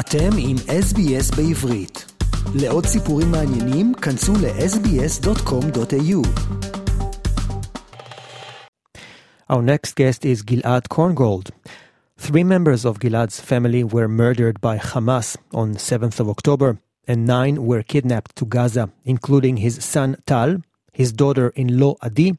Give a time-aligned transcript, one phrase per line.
[0.00, 2.12] אתם עם SBS בעברית.
[2.54, 6.22] לעוד סיפורים מעניינים, כנסו ל-sbs.com.au.
[9.50, 11.50] Our next guest is Gilad Korngold.
[12.16, 17.66] Three members of Gilad's family were murdered by Hamas on 7th of October, and nine
[17.66, 20.50] were kidnapped to Gaza, including his son Tal,
[20.92, 22.38] his daughter-in-law Adi,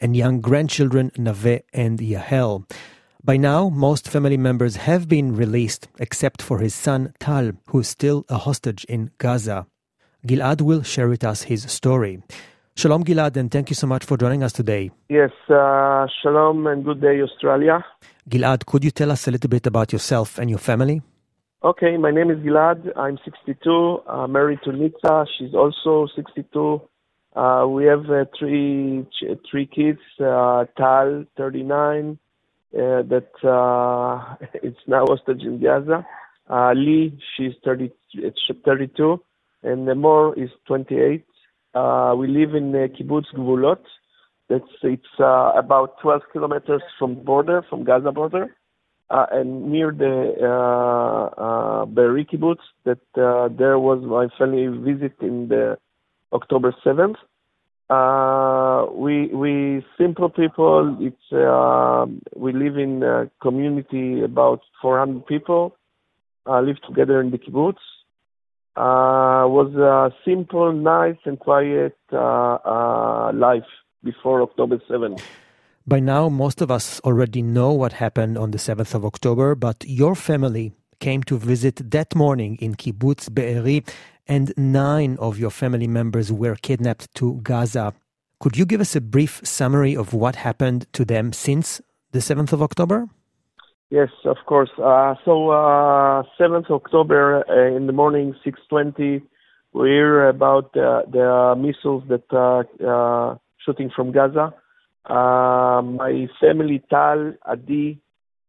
[0.00, 2.66] and young grandchildren Nave and Yahel.
[3.23, 7.87] By now, most family members have been released, except for his son Tal, who is
[7.87, 9.65] still a hostage in Gaza.
[10.25, 12.21] Gilad will share with us his story.
[12.75, 14.91] Shalom, Gilad, and thank you so much for joining us today.
[15.09, 17.83] Yes, uh, shalom and good day, Australia.
[18.29, 21.01] Gilad, could you tell us a little bit about yourself and your family?
[21.63, 22.91] Okay, my name is Gilad.
[22.95, 25.25] I'm 62, uh, married to Nitza.
[25.37, 26.81] She's also 62.
[27.35, 29.07] Uh, we have uh, three
[29.49, 29.99] three kids.
[30.19, 32.26] Uh, Tal, 39, uh,
[32.71, 36.05] that uh, it's now hostage in Gaza.
[36.49, 37.91] Uh, Lee, she's 30,
[38.65, 39.21] 32,
[39.63, 41.25] and Mor is 28.
[41.73, 43.83] we live in Kibbutz Gvulot.
[44.49, 48.55] That's it's about 12 kilometers from border, from Gaza border.
[49.09, 55.13] Uh, and near the uh, uh, Be'eri kibbutz, that uh, there was my family visit
[55.21, 55.77] in the
[56.33, 57.15] October 7th.
[57.89, 60.97] Uh, we we simple people.
[60.99, 65.75] It's uh, we live in a community about 400 people.
[66.45, 67.79] Uh, live together in the kibbutz.
[68.75, 73.65] Uh, was a simple, nice, and quiet uh, uh, life
[74.03, 75.19] before October 7th.
[75.87, 79.83] By now, most of us already know what happened on the 7th of October, but
[79.87, 83.83] your family came to visit that morning in Kibbutz Be'eri
[84.27, 87.93] and nine of your family members were kidnapped to Gaza.
[88.39, 92.53] Could you give us a brief summary of what happened to them since the 7th
[92.53, 93.07] of October?
[93.89, 94.69] Yes, of course.
[94.77, 99.21] Uh, so, uh, 7th October uh, in the morning, 6.20,
[99.73, 104.53] we hear about the missiles that are uh, shooting from Gaza.
[105.05, 108.01] Uh, my family, Tal, Adi,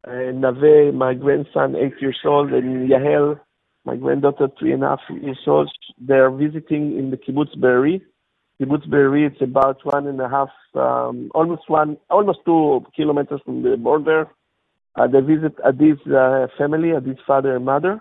[0.07, 3.39] Naveh, my grandson, eight years old, and Yahel,
[3.89, 8.03] my granddaughter, three and a half years old, they're visiting in the kibbutz Be'eri.
[8.61, 13.63] Kibbutz Be'eri, it's about one and a half, um, almost one, almost two kilometers from
[13.63, 14.29] the border.
[14.95, 17.95] Uh, they visit Adi's uh, family, Adi's father and mother.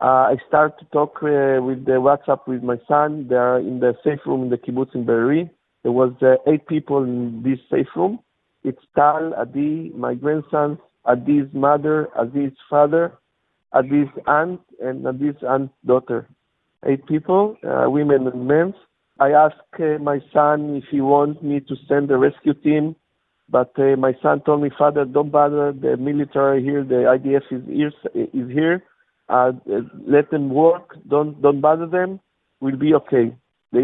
[0.00, 3.26] Uh, I start to talk uh, with the WhatsApp with my son.
[3.28, 5.50] They are in the safe room in the kibbutz in Be'eri.
[5.82, 8.20] There was uh, eight people in this safe room.
[8.62, 13.18] It's Tal, Adi, my grandson, Adi's mother, Adi's father,
[13.74, 16.28] Adi's aunt and Adi's aunt's daughter.
[16.84, 18.74] Eight people, uh, women and men.
[19.20, 22.96] I asked uh, my son if he wants me to send a rescue team,
[23.48, 25.72] but uh, my son told me, Father, don't bother.
[25.72, 27.92] The military here, the IDF is here.
[28.14, 28.82] Is here.
[29.28, 29.52] Uh,
[30.06, 30.96] let them work.
[31.08, 32.20] Don't don't bother them.
[32.60, 33.34] We'll be okay.
[33.72, 33.80] They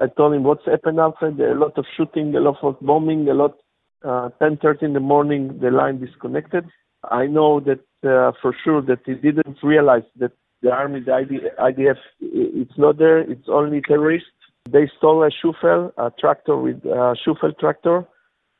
[0.00, 1.36] I told him what's happened outside.
[1.38, 3.56] There are a lot of shooting, a lot of bombing, a lot.
[4.04, 6.64] Uh, 10:30 in the morning, the line disconnected.
[7.04, 10.32] I know that uh, for sure that he didn't realize that
[10.62, 11.10] the army, the
[11.58, 13.18] IDF, it's not there.
[13.18, 14.28] It's only terrorists.
[14.70, 18.04] They stole a shufel, a tractor with a shufel tractor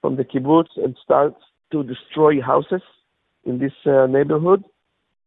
[0.01, 1.35] from the kibbutz and start
[1.71, 2.83] to destroy houses
[3.45, 4.65] in this uh, neighborhood.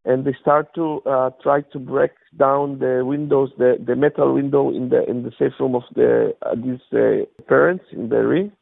[0.04, 4.68] And they start to uh, try to break down the windows, the, the metal window
[4.70, 8.52] in the in the safe room of the uh, these uh, parents in Be'eri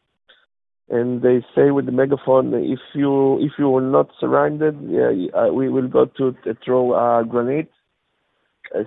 [0.89, 5.69] and they say with the megaphone, if you if you are not surrounded, yeah, we
[5.69, 6.35] will go to,
[6.65, 7.69] throw a grenade.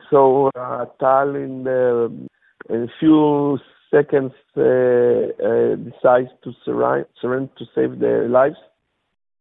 [0.09, 2.30] So uh, Tal in, the,
[2.69, 3.58] in a few
[3.90, 8.58] seconds uh, uh, decides to surrender, surrender to save their lives.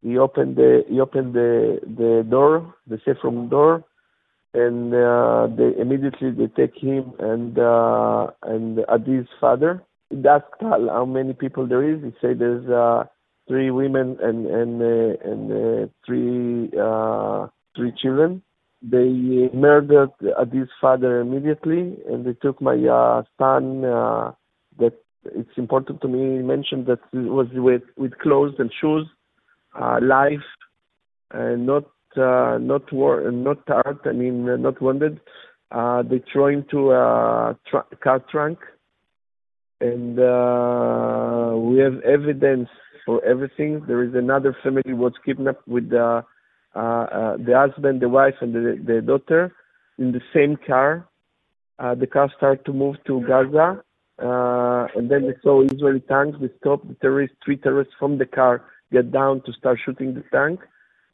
[0.01, 3.83] He opened the he opened the the door, the safe room door,
[4.53, 9.86] and uh, they immediately they take him and uh, and Adi's father he
[10.25, 12.03] asked how many people there is.
[12.03, 13.03] He said there's uh,
[13.47, 18.41] three women and and uh, and uh, three uh, three children.
[18.81, 23.83] They murdered Adi's father immediately, and they took my uh, son.
[23.83, 24.31] Uh,
[24.79, 24.93] that
[25.25, 29.07] it's important to me mention that it was with with clothes and shoes,
[29.79, 30.47] uh, life,
[31.31, 34.01] and not uh, not war, not hurt.
[34.05, 35.19] I mean, not wounded.
[35.71, 38.59] Uh, they throw him to a tr- car trunk
[39.81, 42.69] and uh, we have evidence
[43.05, 43.83] for everything.
[43.87, 46.23] There is another family was kidnapped with the
[46.75, 49.53] uh, uh, the husband, the wife, and the, the daughter
[49.97, 51.07] in the same car.
[51.79, 53.81] Uh, the car started to move to Gaza,
[54.21, 56.37] uh, and then they saw Israeli tanks.
[56.41, 60.23] They stopped the terrorists, three terrorists from the car, get down to start shooting the
[60.31, 60.59] tank.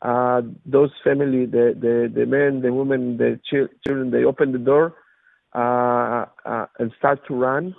[0.04, 4.96] uh, those family, the, the, the men, the women, the children, they open the door
[5.56, 7.74] uh, uh, and start to run.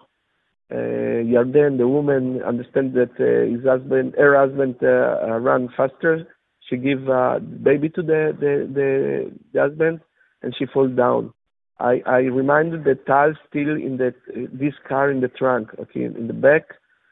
[0.74, 6.26] Uh, Yarden, the woman, understands that uh, his husband, her husband, uh, uh, run faster.
[6.68, 10.00] She give uh, baby to the, the, the, the husband,
[10.42, 11.32] and she falls down.
[11.78, 14.14] I, I reminded that Tal still in that
[14.52, 16.64] this car in the trunk, okay, in the back,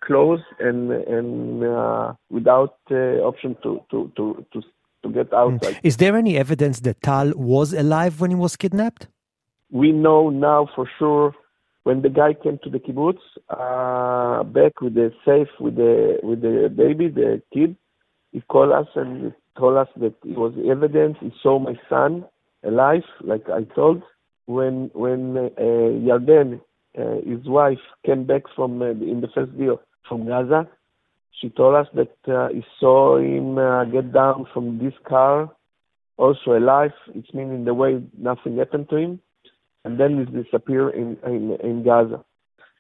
[0.03, 4.63] closed and and uh, without uh, option to to to to
[5.03, 5.35] to get hmm.
[5.35, 5.79] outside.
[5.83, 9.09] Is there any evidence that Tal was alive when he was kidnapped?
[9.71, 11.35] We know now for sure
[11.85, 13.19] when the guy came to the kibbutz
[13.51, 17.77] uh, back with the safe with the with the baby, the kid.
[18.33, 21.19] He called us and he told us that it was evidence.
[21.21, 22.25] He saw my son
[22.65, 24.03] alive, like I told.
[24.47, 26.61] When when uh, Yarden,
[26.99, 30.69] uh, his wife, came back from uh, in the first deal from Gaza,
[31.41, 35.51] she told us that uh, he saw him uh, get down from this car,
[36.17, 36.93] also alive.
[37.15, 39.21] It's meaning the way nothing happened to him,
[39.85, 42.25] and then he disappeared in, in, in Gaza.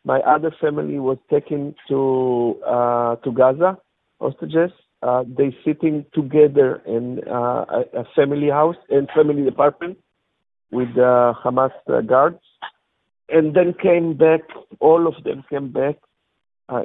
[0.05, 3.79] My other family was taken to uh, to Gaza,
[4.21, 4.73] hostages.
[5.03, 9.99] Uh, they sitting together in uh, a, family house and family apartment
[10.71, 11.73] with uh, Hamas
[12.07, 12.41] guards,
[13.29, 14.41] and then came back.
[14.81, 15.97] All of them came back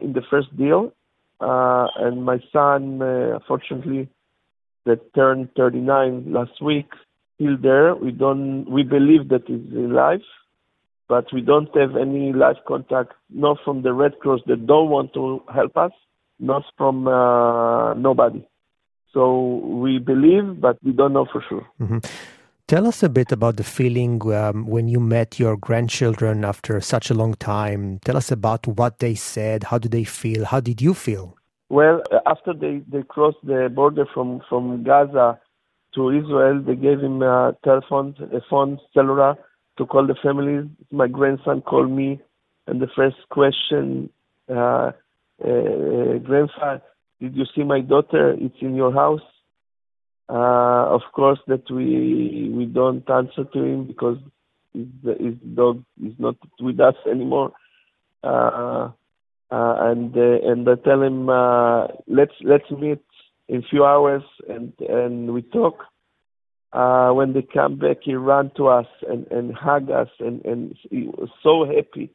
[0.02, 0.92] in the first deal,
[1.40, 4.10] uh, and my son, uh, fortunately,
[4.86, 6.90] that turned 39 last week,
[7.38, 7.96] still there.
[7.96, 8.70] We don't.
[8.70, 10.22] We believe that he's alive,
[11.08, 15.14] but we don't have any live contact, not from the Red Cross that don't want
[15.14, 15.92] to help us,
[16.40, 18.46] not from uh, nobody.
[19.14, 21.66] So we believe, but we don't know for sure.
[21.80, 22.00] Mm-hmm.
[22.68, 27.10] Tell us a bit about the feeling um, when you met your grandchildren after such
[27.10, 28.00] a long time.
[28.04, 29.64] Tell us about what they said.
[29.64, 30.44] How did they feel?
[30.44, 31.38] How did you feel?
[31.70, 35.40] Well, after they, they crossed the border from, from Gaza
[35.98, 39.36] to Israel, they gave him a telephone, a phone, cellular,
[39.78, 40.70] to call the family.
[40.92, 42.22] My grandson called me,
[42.68, 44.10] and the first question,
[44.50, 44.92] uh,
[45.44, 46.82] uh, grandfather,
[47.20, 48.36] did you see my daughter?
[48.40, 49.28] It's in your house.
[50.30, 54.18] Uh, of course, that we we don't answer to him because
[54.74, 54.88] his,
[55.20, 57.54] his dog is not with us anymore.
[58.24, 58.90] Uh,
[59.50, 63.02] uh, and uh, and I tell him uh, let's let's meet
[63.48, 65.84] in a few hours and and we talk.
[66.74, 70.76] Uh, when they come back, he ran to us and and hug us and and
[70.90, 72.12] he was so happy.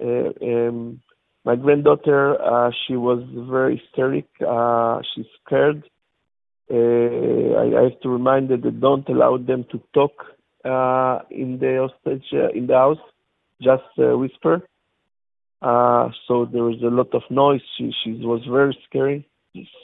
[0.00, 1.00] Uh, um,
[1.44, 4.26] my granddaughter, uh, she was very hysteric.
[4.46, 5.82] Uh, she's scared
[6.70, 10.12] uh, I, I, have to remind them that don't allow them to talk
[10.64, 12.98] uh, in the hostage uh, in the house,
[13.62, 14.60] just whisper.
[15.62, 17.62] so there was a lot of noise.
[17.78, 19.26] She, she was very scary.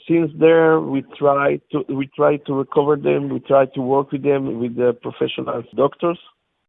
[0.07, 3.29] Since there, we try to we try to recover them.
[3.29, 6.19] We try to work with them with the professional doctors.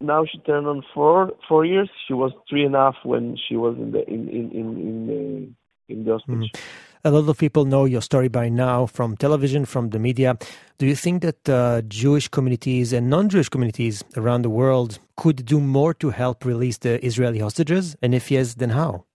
[0.01, 1.91] Now she turned on four four years.
[2.07, 5.07] She was three and a half when she was in the in in in in
[5.07, 6.53] the, in the hostage.
[6.53, 6.61] Mm.
[7.05, 10.37] A lot of people know your story by now from television, from the media.
[10.79, 15.47] Do you think that uh, Jewish communities and non Jewish communities around the world could
[15.47, 17.97] do more to help release the Israeli hostages?
[18.03, 19.06] And if yes, then how?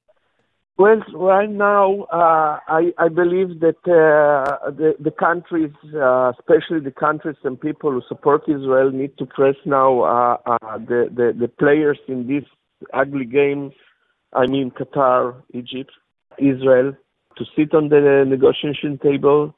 [0.77, 6.93] Well, right now, uh, I, I, believe that uh, the, the, countries, uh, especially the
[6.97, 11.47] countries and people who support Israel, need to press now uh, uh, the, the, the
[11.47, 12.45] players in this
[12.93, 13.71] ugly game.
[14.33, 15.91] I mean, Qatar, Egypt,
[16.39, 16.93] Israel,
[17.37, 19.53] to sit on the negotiation table,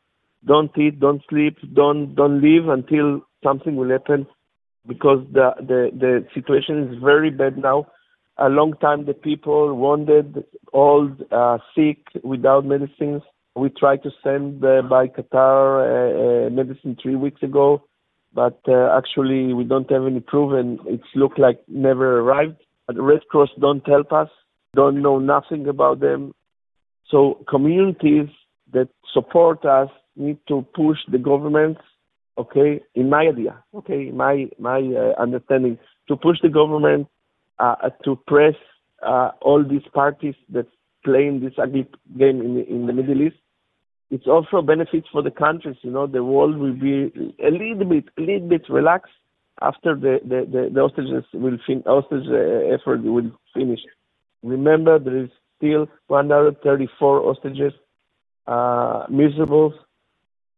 [0.46, 4.27] don't eat, don't sleep, don't don't leave until something will happen,
[4.88, 7.88] because the the the situation is very bad now.
[8.37, 13.21] A long time the people wounded, old, uh, sick, without medicines.
[13.55, 17.83] We tried to send uh, by Qatar uh, uh medicine three weeks ago,
[18.33, 22.57] but uh, actually we don't have any proof, and it's looked like never arrived.
[22.91, 24.29] Red Cross don't help us,
[24.73, 26.33] don't know nothing about them.
[27.09, 28.29] So communities
[28.73, 31.81] that support us need to push the governments,
[32.39, 37.07] okay, in my idea, okay, my my uh, understanding, to push the government
[37.60, 38.55] uh, to press
[39.05, 40.67] uh, all these parties that
[41.03, 43.36] playing this ugly game in the, in the Middle East.
[44.10, 45.75] It's also benefits for the countries.
[45.81, 47.12] You know, the world will be
[47.43, 49.12] a little bit, a little bit relaxed
[49.62, 53.79] after the the, the, the hostages will fin- hostage uh, effort will finish.
[54.43, 57.74] Remember, there is still 134 hostages,
[58.45, 59.74] uh, miserable,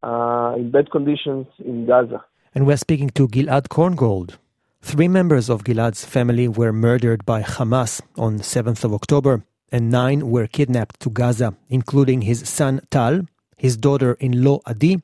[0.02, 2.24] uh, in bad conditions in Gaza.
[2.54, 4.38] And we're speaking to Gilad Korngold.
[4.86, 10.30] Three members of Gilad's family were murdered by Hamas on 7th of October, and nine
[10.30, 13.22] were kidnapped to Gaza, including his son Tal,
[13.58, 15.02] his daughter-in-law Adi,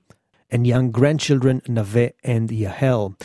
[0.51, 3.15] and young grandchildren Naveh and Yahel.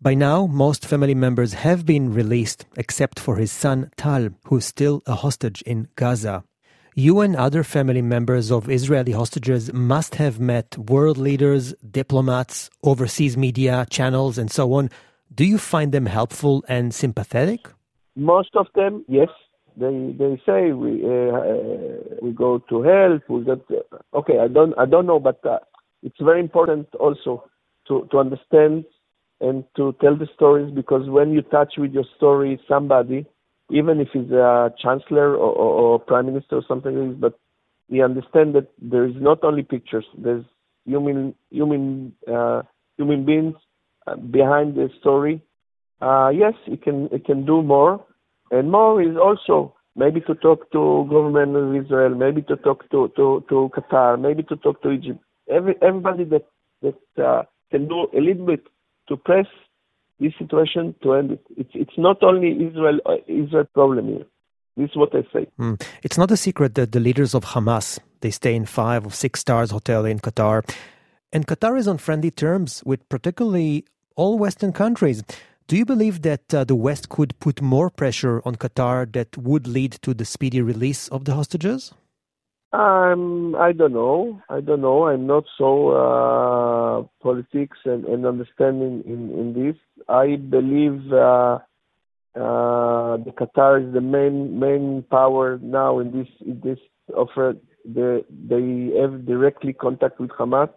[0.00, 5.02] By now, most family members have been released, except for his son Tal, who's still
[5.06, 6.42] a hostage in Gaza.
[6.94, 13.36] You and other family members of Israeli hostages must have met world leaders, diplomats, overseas
[13.36, 14.88] media channels, and so on.
[15.34, 17.68] Do you find them helpful and sympathetic?
[18.16, 19.28] Most of them, yes.
[19.76, 23.22] They they say we uh, uh, we go to help.
[23.28, 23.60] We got
[24.12, 24.40] okay.
[24.40, 25.58] I don't I don't know, but uh,
[26.02, 27.44] it's very important also
[27.86, 28.84] to to understand
[29.40, 33.24] and to tell the stories because when you touch with your story somebody,
[33.70, 37.38] even if he's a chancellor or, or, or prime minister or something like this, but
[37.88, 40.06] we understand that there is not only pictures.
[40.16, 40.44] There's
[40.86, 42.62] human human uh,
[42.96, 43.67] human beings uh,
[44.16, 45.42] behind the story.
[46.00, 48.04] Uh, yes, it can it can do more,
[48.50, 53.10] and more is also maybe to talk to government of Israel, maybe to talk to,
[53.16, 55.18] to, to Qatar, maybe to talk to Egypt.
[55.50, 56.46] Every everybody that
[56.82, 58.64] that uh, can do a little bit
[59.08, 59.46] to press
[60.20, 61.42] this situation to end it.
[61.56, 64.26] It's, it's not only Israel uh, Israel problem here.
[64.76, 65.48] This is what I say.
[65.58, 65.82] Mm.
[66.04, 69.40] It's not a secret that the leaders of Hamas they stay in five or six
[69.40, 70.68] stars hotel in Qatar,
[71.32, 73.84] and Qatar is on friendly terms with particularly
[74.18, 75.22] all Western countries.
[75.68, 79.66] Do you believe that uh, the West could put more pressure on Qatar that would
[79.66, 81.92] lead to the speedy release of the hostages?
[82.72, 84.42] Um, I don't know.
[84.50, 85.06] I don't know.
[85.06, 89.76] I'm not so uh, politics and, and understanding in, in this.
[90.08, 91.58] I believe uh,
[92.34, 96.78] uh, the Qatar is the main main power now in this in this
[97.14, 97.56] offer.
[97.84, 100.68] The, they have directly contact with Hamas.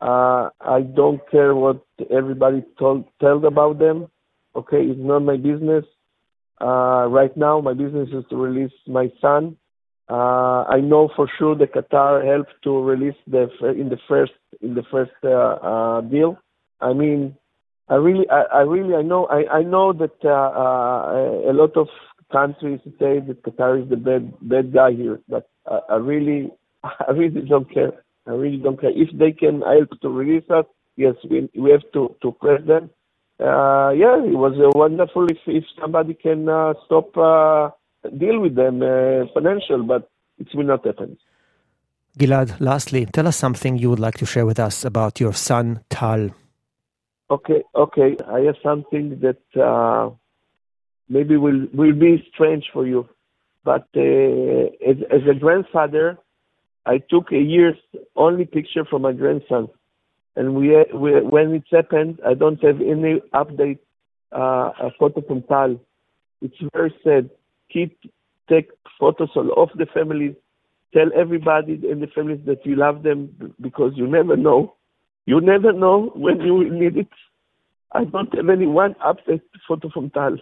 [0.00, 4.08] Uh, I don't care what everybody told told about them.
[4.54, 5.84] Okay, it's not my business.
[6.60, 9.56] Uh, right now, my business is to release my son
[10.08, 14.74] uh, I know for sure that Qatar helped to release the in the first in
[14.74, 16.38] the first uh, uh, deal.
[16.80, 17.36] I mean,
[17.88, 21.76] I really, I, I really, I know, I, I know that uh, uh, a lot
[21.76, 21.88] of
[22.32, 26.50] countries say that Qatar is the bad bad guy here, but I, I really,
[26.84, 27.92] I really don't care.
[28.28, 30.66] I really don't care if they can help to release us.
[30.96, 32.90] Yes, we we have to to press them.
[33.40, 37.16] Uh, yeah, it was uh, wonderful if if somebody can uh, stop.
[37.16, 37.70] Uh,
[38.16, 41.18] deal with them uh, financial, but it will not happen.
[42.18, 45.80] Gilad, lastly, tell us something you would like to share with us about your son
[45.88, 46.30] Tal.
[47.30, 48.16] Okay, okay.
[48.26, 50.10] I have something that uh,
[51.08, 53.08] maybe will will be strange for you,
[53.64, 56.18] but uh, as, as a grandfather,
[56.88, 57.76] I took a year's
[58.16, 59.68] only picture from my grandson,
[60.36, 63.78] and we, we when it happened, I don't have any update.
[64.30, 65.80] Uh, a photo from Tal.
[66.42, 67.30] It's very sad
[67.72, 67.98] keep
[68.48, 70.34] take photos of the families.
[70.94, 74.74] Tell everybody in the families that you love them because you never know.
[75.26, 77.08] You never know when you will need it.
[77.92, 80.36] I don't have any one update photo from Tal.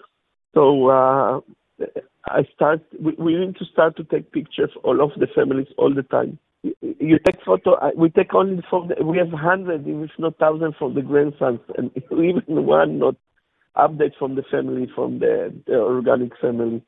[0.55, 1.41] So uh,
[2.37, 2.83] I start.
[3.01, 6.39] We, we, need to start to take pictures all of the families all the time.
[6.63, 7.79] You take photo.
[7.97, 11.91] We take only from the, we have hundreds, if not thousands, from the grandsons, and
[12.13, 13.17] even one not
[13.75, 16.83] update from the family, from the, the organic family.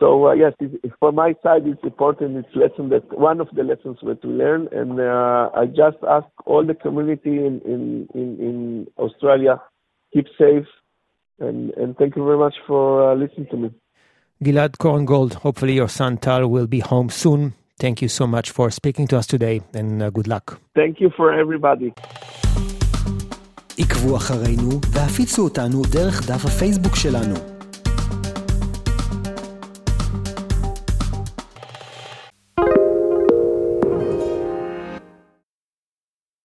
[0.00, 2.38] So uh, yes, it, for my side, it's important.
[2.38, 6.26] It's lesson that one of the lessons we to learn, and uh, I just ask
[6.46, 9.60] all the community in in in, in Australia
[10.14, 10.66] keep safe,
[11.38, 13.70] and and thank you very much for uh, listening to me.
[14.42, 17.54] Gilad Korngold, hopefully your son Tal will be home soon.
[17.78, 20.60] Thank you so much for speaking to us today and uh, good luck.
[20.74, 21.92] Thank you for everybody.
[23.78, 27.51] עקבו אחרינו והפיצו אותנו דרך דף הפייסבוק שלנו.